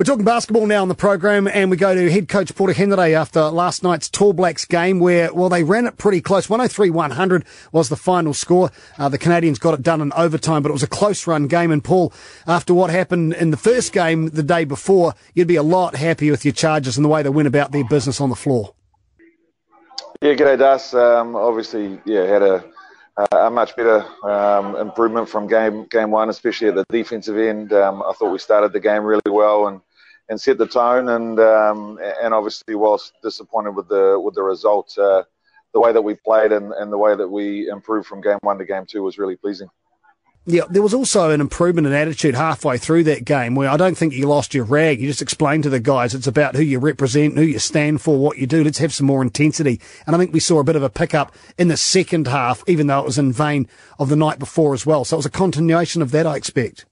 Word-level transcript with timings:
We're 0.00 0.04
talking 0.04 0.24
basketball 0.24 0.64
now 0.64 0.80
on 0.80 0.88
the 0.88 0.94
program, 0.94 1.46
and 1.46 1.70
we 1.70 1.76
go 1.76 1.94
to 1.94 2.10
head 2.10 2.26
coach 2.26 2.54
Paul 2.54 2.68
Henare 2.68 3.12
after 3.12 3.42
last 3.50 3.82
night's 3.82 4.08
Tall 4.08 4.32
Blacks 4.32 4.64
game, 4.64 4.98
where 4.98 5.30
well 5.34 5.50
they 5.50 5.62
ran 5.62 5.86
it 5.86 5.98
pretty 5.98 6.22
close. 6.22 6.46
103-100 6.46 7.44
was 7.70 7.90
the 7.90 7.96
final 7.96 8.32
score. 8.32 8.70
Uh, 8.96 9.10
the 9.10 9.18
Canadians 9.18 9.58
got 9.58 9.74
it 9.74 9.82
done 9.82 10.00
in 10.00 10.10
overtime, 10.14 10.62
but 10.62 10.70
it 10.70 10.72
was 10.72 10.82
a 10.82 10.86
close 10.86 11.26
run 11.26 11.48
game. 11.48 11.70
And 11.70 11.84
Paul, 11.84 12.14
after 12.46 12.72
what 12.72 12.88
happened 12.88 13.34
in 13.34 13.50
the 13.50 13.58
first 13.58 13.92
game 13.92 14.28
the 14.30 14.42
day 14.42 14.64
before, 14.64 15.12
you'd 15.34 15.48
be 15.48 15.56
a 15.56 15.62
lot 15.62 15.96
happier 15.96 16.30
with 16.30 16.46
your 16.46 16.54
Chargers 16.54 16.96
and 16.96 17.04
the 17.04 17.10
way 17.10 17.22
they 17.22 17.28
went 17.28 17.48
about 17.48 17.72
their 17.72 17.84
business 17.84 18.22
on 18.22 18.30
the 18.30 18.36
floor. 18.36 18.72
Yeah, 20.22 20.32
g'day, 20.32 20.58
Das. 20.58 20.94
Um, 20.94 21.36
obviously, 21.36 22.00
yeah, 22.06 22.24
had 22.24 22.40
a 22.40 22.64
a 23.32 23.50
much 23.50 23.76
better 23.76 24.06
um, 24.24 24.76
improvement 24.76 25.28
from 25.28 25.46
game 25.46 25.84
game 25.90 26.10
one, 26.10 26.30
especially 26.30 26.68
at 26.68 26.74
the 26.74 26.86
defensive 26.88 27.36
end. 27.36 27.74
Um, 27.74 28.02
I 28.02 28.14
thought 28.14 28.32
we 28.32 28.38
started 28.38 28.72
the 28.72 28.80
game 28.80 29.04
really 29.04 29.20
well 29.28 29.68
and 29.68 29.82
and 30.30 30.40
set 30.40 30.56
the 30.56 30.66
tone. 30.66 31.10
And 31.10 31.38
um, 31.38 31.98
and 32.22 32.32
obviously, 32.32 32.74
whilst 32.74 33.12
disappointed 33.22 33.72
with 33.72 33.88
the 33.88 34.18
with 34.18 34.34
the 34.34 34.42
result, 34.42 34.96
uh, 34.96 35.24
the 35.74 35.80
way 35.80 35.92
that 35.92 36.02
we 36.02 36.14
played 36.14 36.52
and, 36.52 36.72
and 36.72 36.90
the 36.90 36.98
way 36.98 37.14
that 37.14 37.28
we 37.28 37.68
improved 37.68 38.06
from 38.06 38.22
game 38.22 38.38
one 38.40 38.56
to 38.58 38.64
game 38.64 38.86
two 38.86 39.02
was 39.02 39.18
really 39.18 39.36
pleasing. 39.36 39.68
Yeah, 40.46 40.62
there 40.70 40.82
was 40.82 40.94
also 40.94 41.30
an 41.30 41.40
improvement 41.42 41.86
in 41.86 41.92
attitude 41.92 42.34
halfway 42.34 42.78
through 42.78 43.04
that 43.04 43.26
game 43.26 43.54
where 43.54 43.68
I 43.68 43.76
don't 43.76 43.96
think 43.96 44.14
you 44.14 44.26
lost 44.26 44.54
your 44.54 44.64
rag. 44.64 44.98
You 44.98 45.06
just 45.06 45.20
explained 45.20 45.64
to 45.64 45.68
the 45.68 45.80
guys 45.80 46.14
it's 46.14 46.26
about 46.26 46.56
who 46.56 46.62
you 46.62 46.78
represent, 46.78 47.36
who 47.36 47.42
you 47.42 47.58
stand 47.58 48.00
for, 48.00 48.18
what 48.18 48.38
you 48.38 48.46
do. 48.46 48.64
Let's 48.64 48.78
have 48.78 48.94
some 48.94 49.06
more 49.06 49.20
intensity. 49.20 49.82
And 50.06 50.16
I 50.16 50.18
think 50.18 50.32
we 50.32 50.40
saw 50.40 50.58
a 50.58 50.64
bit 50.64 50.76
of 50.76 50.82
a 50.82 50.88
pickup 50.88 51.34
in 51.58 51.68
the 51.68 51.76
second 51.76 52.26
half, 52.26 52.64
even 52.66 52.86
though 52.86 53.00
it 53.00 53.04
was 53.04 53.18
in 53.18 53.32
vain 53.32 53.68
of 53.98 54.08
the 54.08 54.16
night 54.16 54.38
before 54.38 54.72
as 54.72 54.86
well. 54.86 55.04
So 55.04 55.16
it 55.16 55.18
was 55.18 55.26
a 55.26 55.30
continuation 55.30 56.00
of 56.00 56.10
that, 56.12 56.26
I 56.26 56.36
expect. 56.36 56.86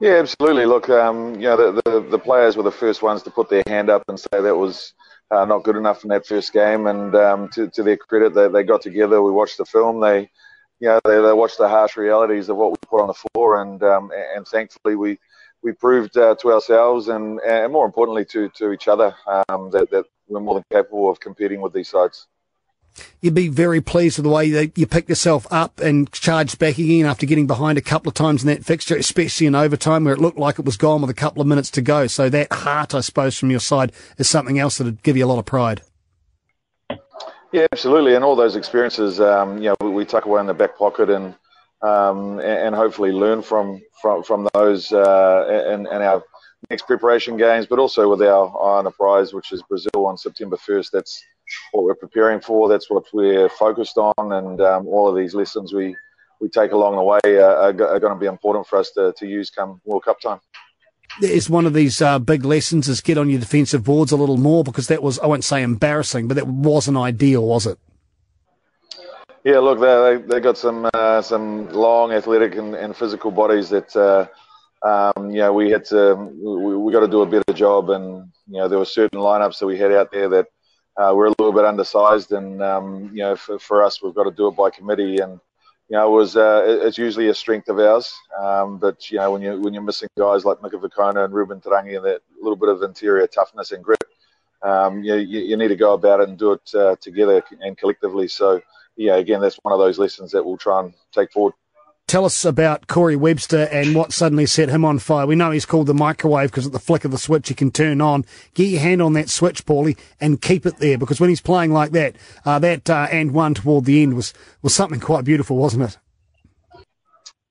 Yeah, 0.00 0.14
absolutely. 0.14 0.64
Look, 0.64 0.88
um, 0.88 1.34
you 1.34 1.48
know, 1.48 1.72
the, 1.72 1.82
the, 1.84 2.00
the, 2.00 2.18
players 2.18 2.56
were 2.56 2.62
the 2.62 2.70
first 2.70 3.02
ones 3.02 3.22
to 3.24 3.32
put 3.32 3.48
their 3.48 3.64
hand 3.66 3.90
up 3.90 4.04
and 4.06 4.18
say 4.18 4.40
that 4.40 4.56
was 4.56 4.92
uh, 5.32 5.44
not 5.44 5.64
good 5.64 5.74
enough 5.74 6.04
in 6.04 6.10
that 6.10 6.24
first 6.24 6.52
game. 6.52 6.86
And 6.86 7.16
um, 7.16 7.48
to, 7.54 7.68
to, 7.68 7.82
their 7.82 7.96
credit, 7.96 8.32
they, 8.32 8.46
they 8.48 8.62
got 8.62 8.80
together. 8.80 9.20
We 9.22 9.32
watched 9.32 9.58
the 9.58 9.64
film. 9.64 10.00
They, 10.00 10.30
you 10.78 10.88
know, 10.88 11.00
they, 11.04 11.20
they 11.20 11.32
watched 11.32 11.58
the 11.58 11.68
harsh 11.68 11.96
realities 11.96 12.48
of 12.48 12.56
what 12.56 12.70
we 12.70 12.76
put 12.88 13.00
on 13.00 13.08
the 13.08 13.28
floor. 13.32 13.60
And 13.60 13.82
um, 13.82 14.12
and 14.36 14.46
thankfully, 14.46 14.94
we 14.94 15.18
we 15.62 15.72
proved 15.72 16.16
uh, 16.16 16.36
to 16.36 16.52
ourselves 16.52 17.08
and, 17.08 17.40
and 17.40 17.72
more 17.72 17.86
importantly 17.86 18.24
to, 18.26 18.48
to 18.50 18.70
each 18.72 18.88
other 18.88 19.14
um, 19.48 19.70
that, 19.72 19.90
that 19.90 20.04
we're 20.28 20.40
more 20.40 20.54
than 20.54 20.64
capable 20.70 21.10
of 21.10 21.18
competing 21.18 21.60
with 21.60 21.72
these 21.72 21.88
sides 21.88 22.28
you'd 23.20 23.34
be 23.34 23.48
very 23.48 23.80
pleased 23.80 24.18
with 24.18 24.24
the 24.24 24.30
way 24.30 24.50
that 24.50 24.76
you 24.76 24.86
picked 24.86 25.08
yourself 25.08 25.46
up 25.50 25.80
and 25.80 26.10
charged 26.12 26.58
back 26.58 26.78
again 26.78 27.06
after 27.06 27.26
getting 27.26 27.46
behind 27.46 27.78
a 27.78 27.82
couple 27.82 28.08
of 28.08 28.14
times 28.14 28.42
in 28.42 28.48
that 28.48 28.64
fixture, 28.64 28.96
especially 28.96 29.46
in 29.46 29.54
overtime 29.54 30.04
where 30.04 30.14
it 30.14 30.20
looked 30.20 30.38
like 30.38 30.58
it 30.58 30.64
was 30.64 30.76
gone 30.76 31.00
with 31.00 31.10
a 31.10 31.14
couple 31.14 31.40
of 31.40 31.48
minutes 31.48 31.70
to 31.72 31.82
go. 31.82 32.06
So 32.06 32.28
that 32.28 32.52
heart, 32.52 32.94
I 32.94 33.00
suppose, 33.00 33.38
from 33.38 33.50
your 33.50 33.60
side 33.60 33.92
is 34.16 34.28
something 34.28 34.58
else 34.58 34.78
that 34.78 34.84
would 34.84 35.02
give 35.02 35.16
you 35.16 35.24
a 35.24 35.28
lot 35.28 35.38
of 35.38 35.46
pride. 35.46 35.82
Yeah, 37.52 37.66
absolutely. 37.72 38.14
And 38.14 38.24
all 38.24 38.36
those 38.36 38.56
experiences, 38.56 39.20
um, 39.20 39.58
you 39.58 39.74
know, 39.80 39.90
we, 39.90 40.04
tuck 40.04 40.26
away 40.26 40.40
in 40.40 40.46
the 40.46 40.54
back 40.54 40.76
pocket 40.76 41.08
and 41.08 41.34
um, 41.80 42.40
and, 42.40 42.42
and, 42.42 42.74
hopefully 42.74 43.12
learn 43.12 43.40
from 43.40 43.80
from, 44.02 44.24
from 44.24 44.48
those 44.52 44.92
uh, 44.92 45.64
and, 45.68 45.86
and 45.86 46.02
our 46.02 46.24
next 46.70 46.86
preparation 46.86 47.36
games, 47.36 47.66
but 47.66 47.78
also 47.78 48.10
with 48.10 48.20
our 48.20 48.48
eye 48.48 48.78
on 48.78 48.84
the 48.84 48.90
prize, 48.90 49.32
which 49.32 49.52
is 49.52 49.62
Brazil 49.62 50.06
on 50.06 50.18
September 50.18 50.56
1st. 50.56 50.90
That's 50.92 51.22
what 51.72 51.84
we're 51.84 51.94
preparing 51.94 52.40
for. 52.40 52.68
That's 52.68 52.90
what 52.90 53.04
we're 53.12 53.48
focused 53.48 53.98
on, 53.98 54.32
and 54.32 54.60
um, 54.60 54.86
all 54.86 55.08
of 55.08 55.16
these 55.16 55.34
lessons 55.34 55.72
we 55.72 55.96
we 56.40 56.48
take 56.48 56.72
along 56.72 56.96
the 56.96 57.02
way 57.02 57.40
uh, 57.40 57.42
are, 57.42 57.68
are, 57.68 58.00
going 58.00 58.12
to 58.12 58.18
be 58.18 58.26
important 58.26 58.66
for 58.66 58.78
us 58.78 58.92
to, 58.92 59.12
to 59.16 59.26
use 59.26 59.50
come 59.50 59.80
World 59.84 60.04
Cup 60.04 60.20
time. 60.20 60.38
It's 61.20 61.50
one 61.50 61.66
of 61.66 61.74
these 61.74 62.00
uh, 62.00 62.18
big 62.18 62.44
lessons 62.44 62.88
is 62.88 63.00
get 63.00 63.18
on 63.18 63.28
your 63.28 63.40
defensive 63.40 63.84
boards 63.84 64.12
a 64.12 64.16
little 64.16 64.36
more 64.36 64.62
because 64.62 64.86
that 64.88 65.02
was 65.02 65.18
I 65.18 65.26
won't 65.26 65.44
say 65.44 65.62
embarrassing, 65.62 66.28
but 66.28 66.34
that 66.34 66.46
wasn't 66.46 66.96
ideal, 66.96 67.44
was 67.44 67.66
it? 67.66 67.78
Yeah, 69.44 69.58
look, 69.58 69.80
they 69.80 70.22
they 70.26 70.40
got 70.40 70.58
some 70.58 70.88
uh, 70.92 71.22
some 71.22 71.70
long 71.70 72.12
athletic 72.12 72.56
and, 72.56 72.74
and 72.74 72.94
physical 72.94 73.30
bodies 73.30 73.70
that 73.70 73.96
uh, 73.96 74.26
um, 74.86 75.30
you 75.30 75.38
know 75.38 75.52
we 75.52 75.70
had 75.70 75.84
to 75.86 76.14
we, 76.14 76.76
we 76.76 76.92
got 76.92 77.00
to 77.00 77.08
do 77.08 77.22
a 77.22 77.26
better 77.26 77.52
job, 77.54 77.90
and 77.90 78.30
you 78.46 78.58
know 78.58 78.68
there 78.68 78.78
were 78.78 78.84
certain 78.84 79.18
lineups 79.18 79.58
that 79.58 79.66
we 79.66 79.78
had 79.78 79.92
out 79.92 80.12
there 80.12 80.28
that 80.28 80.48
uh, 80.98 81.12
we're 81.14 81.26
a 81.26 81.34
little 81.38 81.52
bit 81.52 81.64
undersized, 81.64 82.32
and 82.32 82.60
um, 82.62 83.10
you 83.12 83.22
know, 83.22 83.36
for, 83.36 83.58
for, 83.58 83.84
us, 83.84 84.02
we've 84.02 84.14
got 84.14 84.24
to 84.24 84.32
do 84.32 84.48
it 84.48 84.56
by 84.56 84.68
committee, 84.68 85.18
and 85.18 85.40
you 85.88 85.96
know, 85.96 86.06
it 86.08 86.18
was 86.18 86.36
uh, 86.36 86.64
it's 86.66 86.98
usually 86.98 87.28
a 87.28 87.34
strength 87.34 87.68
of 87.68 87.78
ours. 87.78 88.12
Um, 88.38 88.78
but 88.78 89.10
you 89.10 89.18
know, 89.18 89.30
when 89.30 89.40
you 89.40 89.60
when 89.60 89.72
you're 89.72 89.82
missing 89.82 90.08
guys 90.18 90.44
like 90.44 90.60
Mika 90.62 90.76
Vukona 90.76 91.24
and 91.24 91.32
Reuben 91.32 91.60
Te 91.60 91.70
Rangi 91.70 91.96
and 91.96 92.04
that 92.04 92.22
little 92.40 92.56
bit 92.56 92.68
of 92.68 92.82
interior 92.82 93.26
toughness 93.28 93.70
and 93.70 93.84
grit, 93.84 94.02
um, 94.62 95.04
you, 95.04 95.14
you, 95.14 95.40
you 95.40 95.56
need 95.56 95.68
to 95.68 95.76
go 95.76 95.94
about 95.94 96.20
it 96.20 96.28
and 96.28 96.36
do 96.36 96.52
it 96.52 96.74
uh, 96.74 96.96
together 97.00 97.42
and 97.60 97.78
collectively. 97.78 98.26
So 98.26 98.60
yeah, 98.96 99.16
again, 99.16 99.40
that's 99.40 99.58
one 99.62 99.72
of 99.72 99.78
those 99.78 99.98
lessons 99.98 100.32
that 100.32 100.44
we'll 100.44 100.56
try 100.56 100.80
and 100.80 100.92
take 101.12 101.30
forward. 101.30 101.54
Tell 102.08 102.24
us 102.24 102.46
about 102.46 102.86
Corey 102.86 103.16
Webster 103.16 103.68
and 103.70 103.94
what 103.94 104.14
suddenly 104.14 104.46
set 104.46 104.70
him 104.70 104.82
on 104.82 104.98
fire. 104.98 105.26
We 105.26 105.34
know 105.34 105.50
he's 105.50 105.66
called 105.66 105.88
the 105.88 105.92
microwave 105.92 106.50
because 106.50 106.66
at 106.66 106.72
the 106.72 106.78
flick 106.78 107.04
of 107.04 107.10
the 107.10 107.18
switch 107.18 107.50
he 107.50 107.54
can 107.54 107.70
turn 107.70 108.00
on. 108.00 108.24
Get 108.54 108.68
your 108.68 108.80
hand 108.80 109.02
on 109.02 109.12
that 109.12 109.28
switch, 109.28 109.66
Paulie, 109.66 109.98
and 110.18 110.40
keep 110.40 110.64
it 110.64 110.78
there 110.78 110.96
because 110.96 111.20
when 111.20 111.28
he's 111.28 111.42
playing 111.42 111.70
like 111.70 111.90
that, 111.90 112.16
uh, 112.46 112.58
that 112.60 112.88
uh, 112.88 113.08
and 113.10 113.32
one 113.32 113.52
toward 113.52 113.84
the 113.84 114.02
end 114.02 114.16
was, 114.16 114.32
was 114.62 114.74
something 114.74 115.00
quite 115.00 115.26
beautiful, 115.26 115.58
wasn't 115.58 115.82
it? 115.82 115.98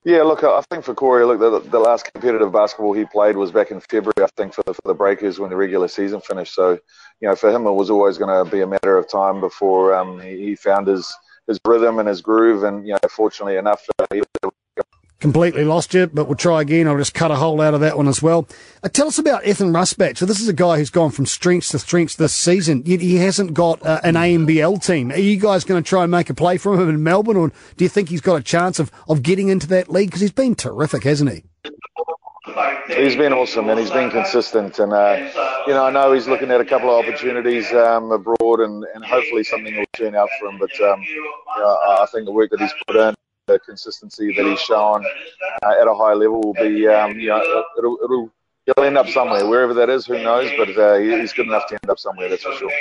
Yeah, 0.03 0.23
look, 0.23 0.43
I 0.43 0.63
think 0.71 0.85
for 0.85 0.95
Corey, 0.95 1.23
look, 1.23 1.39
the, 1.39 1.69
the 1.69 1.79
last 1.79 2.11
competitive 2.11 2.51
basketball 2.51 2.93
he 2.93 3.05
played 3.05 3.37
was 3.37 3.51
back 3.51 3.69
in 3.69 3.79
February, 3.79 4.23
I 4.23 4.27
think, 4.37 4.55
for 4.55 4.63
the, 4.63 4.73
for 4.73 4.81
the 4.85 4.95
Breakers 4.95 5.37
when 5.37 5.51
the 5.51 5.55
regular 5.55 5.87
season 5.87 6.19
finished. 6.19 6.55
So, 6.55 6.79
you 7.19 7.27
know, 7.27 7.35
for 7.35 7.51
him, 7.51 7.67
it 7.67 7.73
was 7.73 7.91
always 7.91 8.17
going 8.17 8.43
to 8.43 8.49
be 8.49 8.61
a 8.61 8.67
matter 8.67 8.97
of 8.97 9.07
time 9.07 9.39
before 9.39 9.93
um, 9.93 10.19
he, 10.19 10.37
he 10.37 10.55
found 10.55 10.87
his– 10.87 11.13
his 11.47 11.59
rhythm 11.65 11.99
and 11.99 12.07
his 12.07 12.21
groove. 12.21 12.63
And 12.63 12.85
you 12.85 12.93
know, 12.93 13.09
fortunately 13.09 13.55
enough, 13.55 13.85
uh, 13.99 14.05
completely 15.19 15.63
lost 15.63 15.93
you, 15.93 16.07
but 16.07 16.27
we'll 16.27 16.35
try 16.35 16.61
again. 16.61 16.87
I'll 16.87 16.97
just 16.97 17.13
cut 17.13 17.31
a 17.31 17.35
hole 17.35 17.59
out 17.61 17.73
of 17.73 17.81
that 17.81 17.97
one 17.97 18.07
as 18.07 18.21
well. 18.21 18.47
Uh, 18.83 18.89
tell 18.89 19.07
us 19.07 19.17
about 19.17 19.45
Ethan 19.47 19.73
Rusbatch. 19.73 20.17
So 20.17 20.25
this 20.25 20.39
is 20.39 20.47
a 20.47 20.53
guy 20.53 20.77
who's 20.77 20.89
gone 20.89 21.11
from 21.11 21.25
strength 21.25 21.69
to 21.69 21.79
strength 21.79 22.17
this 22.17 22.35
season. 22.35 22.83
Yet 22.85 23.01
he 23.01 23.15
hasn't 23.15 23.53
got 23.53 23.83
uh, 23.85 23.99
an 24.03 24.13
NBL 24.13 24.85
team. 24.85 25.11
Are 25.11 25.17
you 25.17 25.37
guys 25.37 25.63
going 25.63 25.83
to 25.83 25.87
try 25.87 26.03
and 26.03 26.11
make 26.11 26.29
a 26.29 26.33
play 26.33 26.57
for 26.57 26.79
him 26.79 26.89
in 26.89 27.03
Melbourne, 27.03 27.37
or 27.37 27.51
do 27.75 27.85
you 27.85 27.89
think 27.89 28.09
he's 28.09 28.21
got 28.21 28.35
a 28.35 28.43
chance 28.43 28.79
of, 28.79 28.91
of 29.07 29.23
getting 29.23 29.49
into 29.49 29.67
that 29.67 29.89
league? 29.89 30.09
Because 30.09 30.21
he's 30.21 30.31
been 30.31 30.55
terrific, 30.55 31.03
hasn't 31.03 31.31
he? 31.31 31.43
He's 32.87 33.15
been 33.15 33.33
awesome 33.33 33.69
and 33.69 33.79
he's 33.79 33.91
been 33.91 34.09
consistent. 34.09 34.79
And, 34.79 34.93
uh, 34.93 35.29
you 35.67 35.73
know, 35.73 35.85
I 35.85 35.91
know 35.91 36.13
he's 36.13 36.27
looking 36.27 36.51
at 36.51 36.61
a 36.61 36.65
couple 36.65 36.89
of 36.89 37.03
opportunities 37.05 37.71
um, 37.73 38.11
abroad 38.11 38.61
and, 38.61 38.85
and 38.95 39.03
hopefully 39.03 39.43
something 39.43 39.75
will 39.75 39.85
turn 39.93 40.15
out 40.15 40.29
for 40.39 40.47
him. 40.49 40.57
But 40.57 40.71
um, 40.81 41.01
you 41.01 41.23
know, 41.57 41.77
I 42.01 42.05
think 42.11 42.25
the 42.25 42.31
work 42.31 42.51
that 42.51 42.59
he's 42.59 42.73
put 42.85 42.95
in, 42.95 43.13
the 43.47 43.59
consistency 43.59 44.33
that 44.35 44.45
he's 44.45 44.61
shown 44.61 45.05
uh, 45.63 45.81
at 45.81 45.87
a 45.87 45.93
high 45.93 46.13
level 46.13 46.41
will 46.41 46.53
be, 46.53 46.87
um, 46.87 47.19
you 47.19 47.29
know, 47.29 47.65
it'll, 47.77 47.97
it'll, 48.03 48.31
he'll 48.65 48.85
end 48.85 48.97
up 48.97 49.07
somewhere. 49.07 49.45
Wherever 49.47 49.73
that 49.73 49.89
is, 49.89 50.05
who 50.05 50.21
knows? 50.23 50.49
But 50.57 50.77
uh, 50.77 50.97
he's 50.97 51.33
good 51.33 51.47
enough 51.47 51.67
to 51.67 51.75
end 51.75 51.89
up 51.89 51.99
somewhere, 51.99 52.29
that's 52.29 52.43
for 52.43 52.53
sure. 52.53 52.71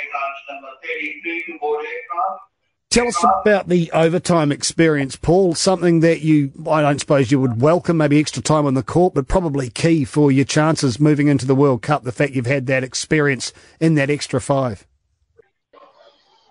Tell 2.97 3.07
us 3.07 3.23
about 3.43 3.67
the 3.67 3.91
overtime 3.91 4.51
experience, 4.51 5.15
Paul. 5.15 5.53
Something 5.53 5.99
that 5.99 6.21
you, 6.21 6.51
I 6.67 6.81
don't 6.81 6.97
suppose 6.97 7.29
you 7.29 7.39
would 7.39 7.61
welcome, 7.61 7.97
maybe 7.97 8.19
extra 8.19 8.41
time 8.41 8.65
on 8.65 8.73
the 8.73 8.81
court, 8.81 9.13
but 9.13 9.27
probably 9.27 9.69
key 9.69 10.03
for 10.03 10.31
your 10.31 10.45
chances 10.45 10.99
moving 10.99 11.27
into 11.27 11.45
the 11.45 11.53
World 11.53 11.83
Cup. 11.83 12.01
The 12.01 12.11
fact 12.11 12.33
you've 12.33 12.47
had 12.47 12.65
that 12.65 12.83
experience 12.83 13.53
in 13.79 13.93
that 13.93 14.09
extra 14.09 14.41
five. 14.41 14.87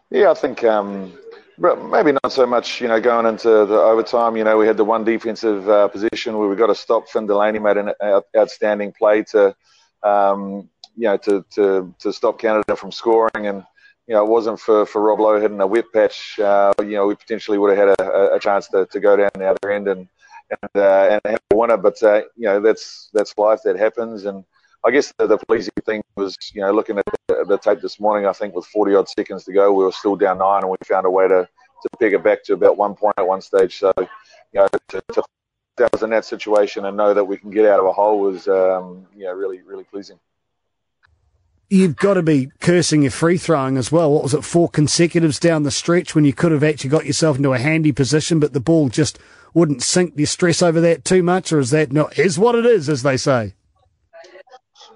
Yeah, 0.09 0.31
I 0.31 0.35
think 0.35 0.63
um, 0.63 1.19
maybe 1.59 2.13
not 2.13 2.31
so 2.31 2.47
much. 2.47 2.81
You 2.81 2.87
know, 2.87 3.01
going 3.01 3.27
into 3.27 3.49
the 3.49 3.81
overtime, 3.81 4.37
you 4.37 4.45
know, 4.45 4.57
we 4.57 4.69
had 4.69 4.77
the 4.77 4.85
one 4.85 5.03
defensive 5.03 5.69
uh, 5.69 5.89
position 5.89 6.39
where 6.39 6.47
we 6.47 6.55
got 6.55 6.69
to 6.69 6.77
stop. 6.77 7.09
Finn 7.09 7.27
Delany 7.27 7.59
made 7.59 7.77
an 7.77 7.93
outstanding 8.37 8.93
play 8.93 9.25
to, 9.33 9.53
um, 10.05 10.71
you 10.97 11.09
know, 11.09 11.17
to, 11.17 11.45
to 11.57 11.93
to 11.99 12.13
stop 12.13 12.39
Canada 12.39 12.77
from 12.77 12.93
scoring 12.93 13.49
and 13.49 13.65
you 14.07 14.15
know, 14.15 14.25
it 14.25 14.29
wasn't 14.29 14.61
for, 14.61 14.87
for 14.87 15.03
Rob 15.03 15.21
Lowe 15.21 15.41
hitting 15.41 15.61
a 15.61 15.67
whip 15.67 15.93
patch, 15.93 16.39
uh, 16.39 16.73
you 16.81 16.93
know, 16.93 17.07
we 17.07 17.17
potentially 17.17 17.59
would 17.59 17.77
have 17.77 17.89
had 17.89 18.01
a, 18.01 18.35
a 18.35 18.41
chance 18.41 18.69
to, 18.69 18.87
to 18.87 19.01
go 19.01 19.17
down 19.17 19.31
the 19.35 19.47
other 19.47 19.73
end 19.73 19.89
and 19.89 20.09
and 20.51 20.71
uh, 20.77 21.09
and 21.11 21.21
have 21.25 21.41
a 21.53 21.57
winner. 21.57 21.77
But 21.77 22.01
uh, 22.03 22.23
you 22.37 22.45
know, 22.45 22.61
that's 22.61 23.11
that's 23.13 23.37
life. 23.37 23.61
That 23.65 23.79
happens. 23.79 24.25
And 24.25 24.45
I 24.85 24.91
guess 24.91 25.13
the, 25.19 25.27
the 25.27 25.39
pleasing 25.39 25.73
thing 25.85 26.03
was, 26.17 26.37
you 26.55 26.61
know, 26.61 26.73
looking 26.73 26.99
at 26.99 27.05
the, 27.29 27.45
the, 27.49 27.59
tape 27.59 27.81
this 27.81 27.99
morning. 27.99 28.27
I 28.27 28.33
think 28.33 28.55
with 28.55 28.67
40 28.67 28.95
odd 28.95 29.09
seconds 29.09 29.45
to 29.45 29.53
go, 29.53 29.73
we 29.73 29.85
were 29.85 29.93
still 29.93 30.17
down 30.17 30.39
nine, 30.39 30.63
and 30.63 30.71
we 30.71 30.77
found 30.85 31.07
a 31.07 31.11
way 31.11 31.29
to 31.29 31.49
to 31.83 31.89
pick 31.99 32.13
it 32.13 32.23
back 32.23 32.45
to 32.45 32.55
about 32.55 32.77
one 32.77 32.95
point 32.95 33.15
at 33.19 33.27
one 33.27 33.41
stage. 33.41 33.79
So, 33.79 33.93
you 33.99 34.07
know, 34.55 34.69
to, 34.89 35.03
to 35.13 35.23
that 35.77 35.93
was 35.93 36.03
in 36.03 36.11
that 36.11 36.25
situation 36.25 36.87
and 36.87 36.97
know 36.97 37.13
that 37.13 37.25
we 37.25 37.37
can 37.37 37.51
get 37.51 37.67
out 37.67 37.81
of 37.81 37.87
a 37.87 37.93
hole 37.93 38.21
was, 38.21 38.49
um, 38.49 39.07
you 39.15 39.25
know, 39.25 39.33
really 39.33 39.63
really 39.63 39.85
pleasing 39.85 40.19
you've 41.69 41.97
got 41.97 42.15
to 42.15 42.23
be 42.23 42.51
cursing 42.61 43.03
your 43.03 43.11
free 43.11 43.39
throwing 43.39 43.77
as 43.77 43.91
well. 43.91 44.13
What 44.13 44.23
was 44.23 44.35
it, 44.35 44.45
four 44.45 44.69
consecutives 44.69 45.39
down 45.39 45.65
the 45.65 45.71
stretch 45.71 46.15
when 46.15 46.25
you 46.25 46.33
could 46.33 46.53
have 46.53 46.65
actually 46.65 46.91
got 46.91 47.07
yourself 47.07 47.37
into 47.37 47.53
a 47.53 47.59
handy 47.59 47.93
position, 47.93 48.41
but 48.41 48.53
the 48.53 48.61
ball 48.61 48.89
just 48.89 49.19
wouldn't 49.55 49.83
sink. 49.83 50.17
Do 50.17 50.23
you 50.23 50.27
stress 50.27 50.63
over 50.63 50.81
that 50.81 51.05
too 51.05 51.23
much, 51.23 51.53
or 51.53 51.59
is 51.59 51.71
that 51.71 51.93
not 51.93 52.19
is 52.19 52.39
what 52.39 52.55
it 52.55 52.67
is, 52.67 52.89
as 52.89 53.03
they 53.03 53.17
say? 53.17 53.55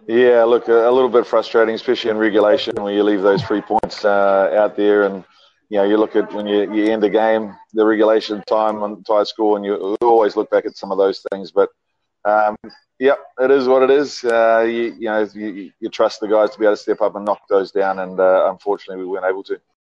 Yeah, 0.06 0.44
look, 0.44 0.68
a, 0.68 0.72
little 0.72 1.08
bit 1.08 1.26
frustrating, 1.26 1.74
especially 1.74 2.10
in 2.10 2.18
regulation 2.18 2.74
when 2.82 2.94
you 2.94 3.04
leave 3.04 3.22
those 3.22 3.42
three 3.42 3.60
points 3.60 4.04
uh, 4.04 4.50
out 4.54 4.76
there, 4.76 5.04
and 5.04 5.24
you 5.68 5.78
know 5.78 5.84
you 5.84 5.96
look 5.96 6.16
at 6.16 6.32
when 6.32 6.46
you, 6.46 6.72
you 6.74 6.90
end 6.92 7.04
a 7.04 7.10
game, 7.10 7.54
the 7.74 7.84
regulation 7.84 8.42
time 8.46 8.82
on 8.82 9.02
tie 9.04 9.24
score, 9.24 9.56
and 9.56 9.64
you 9.64 9.96
always 10.00 10.36
look 10.36 10.50
back 10.50 10.66
at 10.66 10.76
some 10.76 10.90
of 10.90 10.98
those 10.98 11.24
things. 11.30 11.50
But 11.52 11.70
um, 12.24 12.56
yeah, 12.98 13.14
it 13.38 13.50
is 13.50 13.66
what 13.66 13.82
it 13.82 13.90
is. 13.90 14.22
Uh, 14.22 14.64
you, 14.66 14.94
you, 14.98 15.08
know, 15.08 15.26
you, 15.34 15.72
you, 15.80 15.88
trust 15.88 16.20
the 16.20 16.28
guys 16.28 16.50
to 16.50 16.58
be 16.58 16.66
able 16.66 16.76
to 16.76 16.82
step 16.82 17.00
up 17.00 17.16
and 17.16 17.24
knock 17.24 17.40
those 17.48 17.72
down, 17.72 17.98
and 17.98 18.20
uh, 18.20 18.50
unfortunately, 18.50 19.02
we 19.02 19.10
weren't 19.10 19.24
able 19.24 19.42
to. 19.44 19.58